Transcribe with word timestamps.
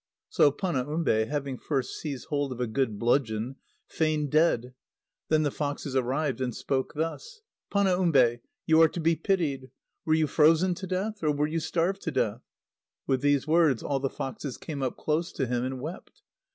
So 0.29 0.51
Panaumbe, 0.51 1.27
having 1.27 1.59
first 1.59 1.95
seized 1.95 2.29
hold 2.29 2.51
of 2.51 2.59
a 2.59 2.65
good 2.65 2.97
bludgeon, 2.97 3.57
feigned 3.85 4.31
dead. 4.31 4.73
Then 5.27 5.43
the 5.43 5.51
foxes 5.51 5.95
arrived, 5.95 6.41
and 6.41 6.55
spoke 6.55 6.95
thus: 6.95 7.41
"Panaumbe! 7.71 8.39
You 8.65 8.81
are 8.81 8.87
to 8.89 8.99
be 8.99 9.15
pitied. 9.15 9.69
Were 10.03 10.15
you 10.15 10.25
frozen 10.25 10.73
to 10.73 10.87
death, 10.87 11.21
or 11.21 11.31
were 11.31 11.45
you 11.45 11.59
starved 11.59 12.01
to 12.01 12.11
death?" 12.11 12.41
With 13.05 13.21
these 13.21 13.45
words, 13.45 13.83
all 13.83 13.99
the 13.99 14.09
foxes 14.09 14.57
came 14.57 14.81
up 14.81 14.97
close 14.97 15.31
to 15.33 15.45
him, 15.45 15.63
and 15.63 15.79
wept. 15.79 16.23